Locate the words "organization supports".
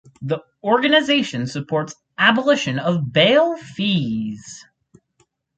0.63-1.93